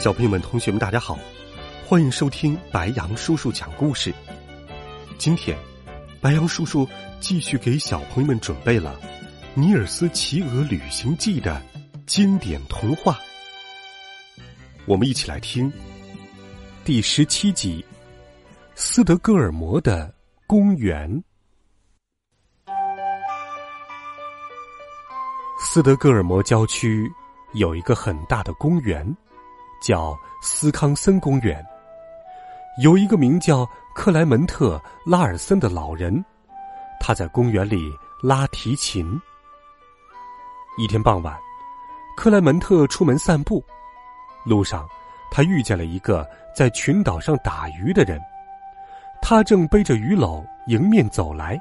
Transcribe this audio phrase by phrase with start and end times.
[0.00, 1.18] 小朋友们、同学们，大家好，
[1.86, 4.14] 欢迎收听白杨叔叔讲故事。
[5.18, 5.54] 今天，
[6.22, 6.88] 白杨叔叔
[7.20, 8.98] 继续给小朋友们准备了
[9.52, 11.60] 《尼尔斯骑鹅旅行记》的
[12.06, 13.18] 经典童话。
[14.86, 15.70] 我们一起来听
[16.82, 17.84] 第十七集
[18.74, 20.10] 《斯德哥尔摩的
[20.46, 21.22] 公园》。
[25.58, 27.06] 斯德哥尔摩郊区
[27.52, 29.06] 有一个很大的公园。
[29.80, 31.64] 叫斯康森公园。
[32.82, 34.76] 有一个名叫克莱门特·
[35.10, 36.24] 拉尔森的老人，
[37.00, 37.92] 他在公园里
[38.22, 39.20] 拉提琴。
[40.78, 41.36] 一天傍晚，
[42.16, 43.62] 克莱门特出门散步，
[44.44, 44.88] 路上
[45.30, 48.20] 他遇见了一个在群岛上打鱼的人，
[49.20, 51.60] 他正背着鱼篓迎面走来。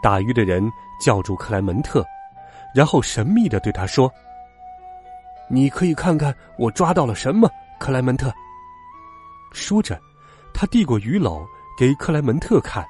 [0.00, 0.70] 打鱼的人
[1.00, 2.06] 叫住克莱门特，
[2.72, 4.10] 然后神秘的对他说。
[5.50, 8.32] 你可以看看我抓到了什么，克莱门特。
[9.52, 9.98] 说着，
[10.52, 11.46] 他递过鱼篓
[11.78, 12.86] 给克莱门特看。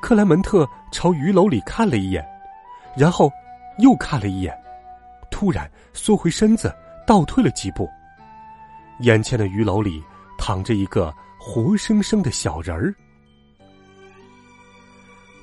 [0.00, 2.24] 克莱门特朝鱼篓里看了一眼，
[2.96, 3.28] 然后
[3.78, 4.56] 又看了一眼，
[5.30, 6.72] 突然缩回身子，
[7.04, 7.88] 倒退了几步。
[9.00, 10.02] 眼前的鱼篓里
[10.38, 12.94] 躺着一个活生生的小人儿。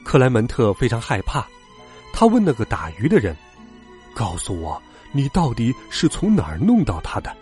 [0.06, 1.46] 克莱门特非常害怕，
[2.14, 3.36] 他问那个打鱼的人
[4.16, 4.82] ：“告诉我。”
[5.16, 7.34] 你到底是从哪儿弄到他的？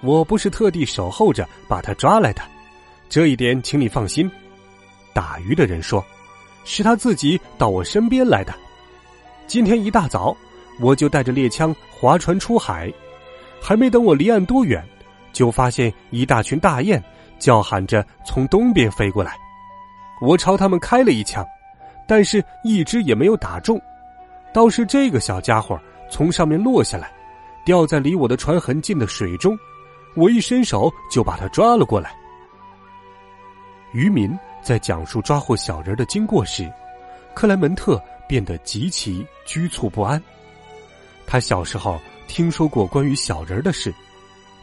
[0.00, 2.40] 我不是特地守候着把他抓来的，
[3.10, 4.30] 这一点请你放心。
[5.12, 6.02] 打鱼的人说
[6.64, 8.54] ：“是他自己到我身边来的。
[9.46, 10.34] 今天一大早，
[10.80, 12.90] 我就带着猎枪划船出海，
[13.60, 14.82] 还没等我离岸多远，
[15.34, 17.02] 就发现一大群大雁
[17.38, 19.36] 叫喊着从东边飞过来。
[20.22, 21.46] 我朝他们开了一枪，
[22.06, 23.78] 但是一只也没有打中，
[24.50, 25.78] 倒是这个小家伙。”
[26.10, 27.12] 从上面落下来，
[27.64, 29.58] 掉在离我的船很近的水中，
[30.14, 32.16] 我一伸手就把它抓了过来。
[33.92, 36.70] 渔民在讲述抓获小人的经过时，
[37.34, 40.22] 克莱门特变得极其局促不安。
[41.26, 43.94] 他小时候听说过关于小人的事，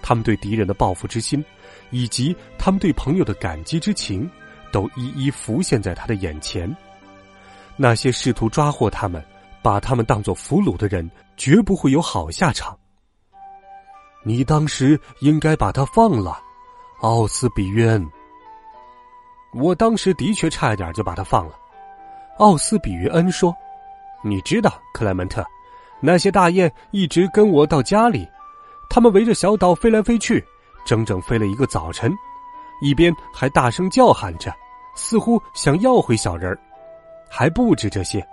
[0.01, 1.43] 他们对敌人的报复之心，
[1.89, 4.29] 以及他们对朋友的感激之情，
[4.71, 6.75] 都一一浮现在他的眼前。
[7.77, 9.23] 那些试图抓获他们。
[9.65, 12.77] 把他们当做俘虏的人，绝不会有好下场。
[14.23, 16.39] 你当时应该把他放了，
[17.01, 18.07] 奥斯比约恩。
[19.55, 21.55] 我当时的确差一点就把他放了。
[22.37, 23.51] 奥斯比约恩说
[24.23, 25.43] ：“你知道，克莱门特，
[25.99, 28.27] 那些大雁一直跟我到家里，
[28.87, 30.45] 他们围着小岛飞来飞去，
[30.85, 32.13] 整整飞了一个早晨，
[32.83, 34.53] 一边还大声叫喊着，
[34.95, 36.59] 似乎想要回小人儿。
[37.27, 38.23] 还不止这些。”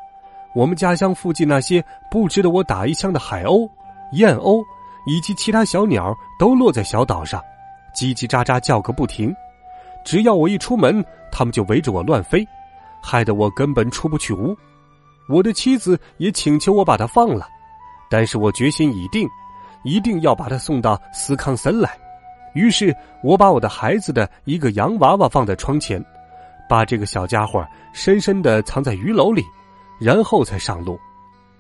[0.55, 3.69] 我们家乡附近那些不值得我打一枪的海鸥、
[4.13, 4.63] 燕鸥
[5.07, 7.43] 以及其他小鸟都落在小岛上，
[7.95, 9.35] 叽叽喳喳叫个不停。
[10.05, 12.47] 只要我一出门，他们就围着我乱飞，
[13.01, 14.57] 害得我根本出不去屋。
[15.29, 17.47] 我的妻子也请求我把它放了，
[18.11, 19.27] 但是我决心已定，
[19.85, 21.91] 一定要把它送到斯康森来。
[22.55, 26.05] 于是我把我的孩子的一个洋娃娃放在窗前，
[26.69, 29.43] 把这个小家伙深深的藏在鱼篓里。
[30.03, 30.99] 然后才上路，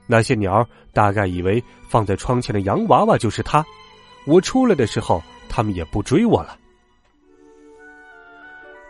[0.06, 3.64] 那些鸟大概以为放在窗前的洋娃娃就是他。
[4.26, 6.58] 我出来的时候，他们也不追我了。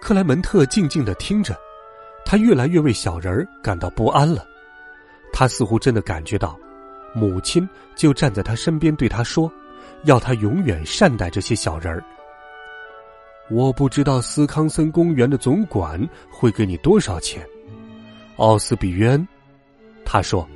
[0.01, 1.57] 克莱门特静静的听着，
[2.25, 4.45] 他越来越为小人儿感到不安了。
[5.33, 6.59] 他似乎真的感觉到，
[7.15, 9.51] 母亲就站在他身边，对他说
[10.05, 12.03] ：“要他永远善待这些小人儿。”
[13.51, 16.01] 我不知道斯康森公园的总管
[16.31, 17.47] 会给你多少钱，
[18.37, 19.29] 奥斯比约恩。
[20.13, 20.47] 他说：“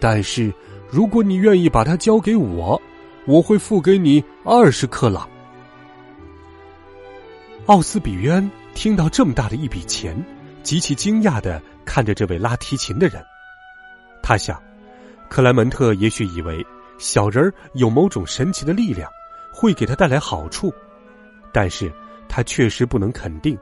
[0.00, 0.52] 但是，
[0.90, 2.82] 如果你愿意把它交给我，
[3.26, 5.28] 我会付给你二十克朗。”
[7.66, 10.20] 奥斯比约恩听到这么大的一笔钱，
[10.64, 13.24] 极其惊讶的看着这位拉提琴的人。
[14.20, 14.60] 他想，
[15.28, 16.66] 克莱门特也许以为
[16.98, 19.08] 小人儿有某种神奇的力量，
[19.52, 20.74] 会给他带来好处，
[21.52, 21.92] 但是
[22.28, 23.56] 他确实不能肯定，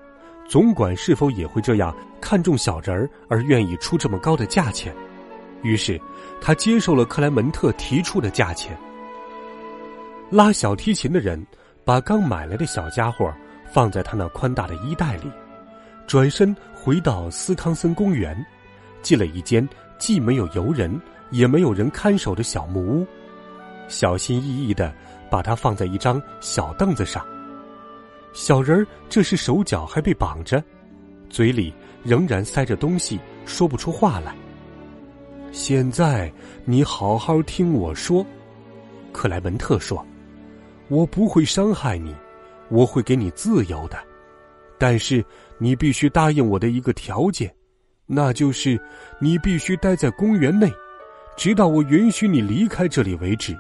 [0.49, 4.97] 总管是否也会这样看重小人儿而愿意出这么高的价钱。
[5.63, 6.01] 于是，
[6.41, 8.77] 他接受了克莱门特提出的价钱。
[10.31, 11.45] 拉小提琴的人
[11.85, 13.33] 把刚买来的小家伙
[13.73, 15.31] 放在他那宽大的衣袋里，
[16.07, 18.37] 转身回到斯康森公园，
[19.03, 19.67] 进了一间
[19.99, 21.01] 既没有游人
[21.31, 23.07] 也没有人看守的小木屋，
[23.89, 24.93] 小心翼翼的
[25.31, 27.25] 把它放在一张小凳子上。
[28.33, 30.63] 小人儿这时手脚还被绑着，
[31.31, 34.35] 嘴里仍然塞着东西，说不出话来。
[35.53, 36.31] 现在
[36.65, 38.25] 你好好听我说，
[39.13, 40.05] 克莱门特说。
[40.89, 42.15] 我不会伤害你，
[42.69, 43.99] 我会给你自由的，
[44.79, 45.25] 但是
[45.59, 47.53] 你必须答应我的一个条件，
[48.07, 48.81] 那就是
[49.19, 50.73] 你必须待在公园内，
[51.37, 53.57] 直到我允许你离开这里为止，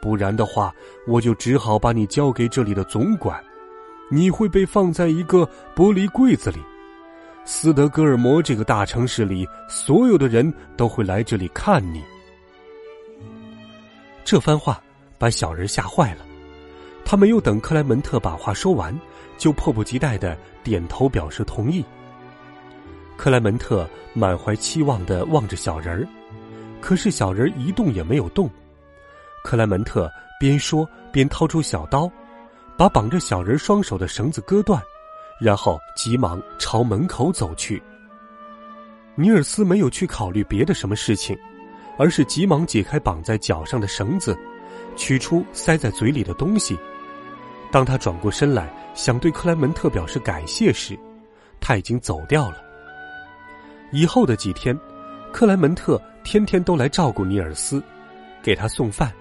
[0.00, 0.72] 不然的话，
[1.08, 3.42] 我就只好把你交给这里的总管，
[4.08, 6.58] 你会被放在一个玻璃柜子里。
[7.46, 12.02] 斯德哥尔摩这个大城市里，所有的人都会来这里看你。
[14.24, 14.82] 这番话
[15.18, 16.24] 把小人吓坏了。
[17.04, 18.98] 他没有等克莱门特把话说完，
[19.36, 21.84] 就迫不及待的点头表示同意。
[23.16, 26.08] 克莱门特满怀期望的望着小人儿，
[26.80, 28.48] 可是小人一动也没有动。
[29.44, 30.10] 克莱门特
[30.40, 32.10] 边说边掏出小刀，
[32.78, 34.82] 把绑着小人双手的绳子割断，
[35.40, 37.82] 然后急忙朝门口走去。
[39.16, 41.38] 尼尔斯没有去考虑别的什么事情，
[41.98, 44.36] 而是急忙解开绑在脚上的绳子，
[44.96, 46.78] 取出塞在嘴里的东西。
[47.70, 50.98] 当他转过身来想对克莱门特表示感谢时，
[51.60, 52.62] 他已经走掉了。
[53.92, 54.78] 以后的几天，
[55.32, 57.82] 克莱门特天天都来照顾尼尔斯，
[58.42, 59.12] 给他送饭。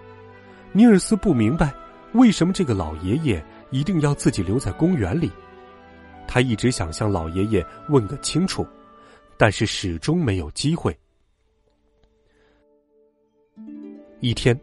[0.71, 1.71] 尼尔斯不明白
[2.13, 5.31] 为什么这个老爷爷一定要自己留在公园里，
[6.33, 8.65] 他一直想向老爷爷问个清楚，
[9.37, 10.97] 但是始终没有机会。
[14.19, 14.59] 一天。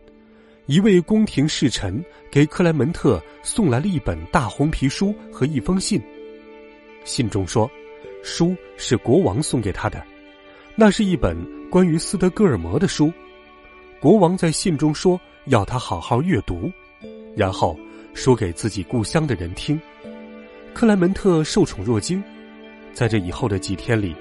[0.66, 6.00] 一位宫廷侍臣给克莱门特送来了一本大红皮书和一封信。
[7.04, 7.68] 信中说，
[8.22, 10.04] 书是国王送给他的，
[10.76, 11.36] 那是一本
[11.70, 13.12] 关于斯德哥尔摩的书。
[14.00, 16.70] 国王在信中说要他好好阅读，
[17.36, 17.76] 然后
[18.14, 19.80] 说给自己故乡的人听。
[20.74, 22.22] 克莱门特受宠若惊，
[22.92, 24.14] 在这以后的几天里，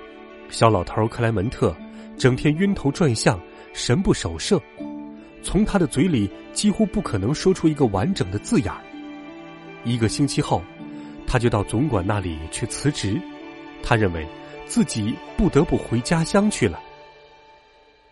[0.50, 1.75] 小老头克莱门特
[2.18, 3.40] 整天晕头转向，
[3.72, 4.62] 神不守舍。
[5.42, 8.81] 从他的嘴里几乎不可能说出一个完整的字眼儿。
[9.86, 10.62] 一个星期后，
[11.25, 13.19] 他就到总管那里去辞职。
[13.81, 14.28] 他认为
[14.66, 16.80] 自己不得不回家乡去了。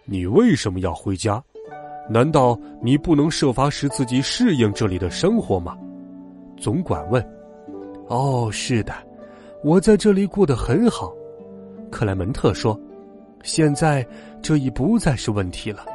[0.05, 1.43] 你为什么要回家？
[2.09, 5.75] 难道你不能设法使自己适应这里的生活吗？
[6.57, 7.36] 总管问。
[8.07, 8.93] 哦，是的，
[9.63, 11.13] 我在这里过得很好。
[11.91, 12.79] 克莱门特说。
[13.43, 14.05] 现在
[14.41, 15.85] 这已不再是问题了。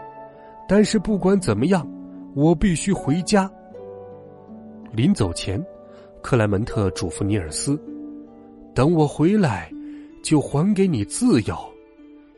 [0.68, 1.86] 但是不管怎么样，
[2.34, 3.50] 我必须回家。
[4.92, 5.62] 临走前，
[6.22, 7.78] 克莱门特嘱咐尼尔斯
[8.74, 9.70] ：“等我回来，
[10.22, 11.56] 就还给你自由，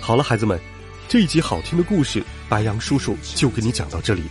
[0.01, 0.61] 好了，孩子们，
[1.13, 4.23] 这一集好听的故事，白杨叔叔就给你讲到这里。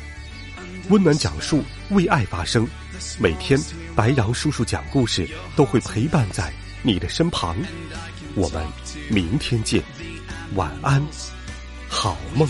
[0.90, 2.68] 温暖讲述，为爱发声，
[3.20, 3.60] 每天
[3.96, 6.52] 白杨叔叔讲故事都会陪伴在
[6.82, 7.56] 你的身旁。
[8.34, 8.66] 我们
[9.12, 9.84] 明天见，
[10.56, 11.00] 晚安，
[11.88, 12.50] 好梦。